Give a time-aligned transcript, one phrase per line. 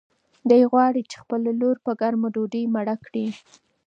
[0.49, 3.27] دی غواړي چې خپله لور په ګرمه ډوډۍ مړه کړي.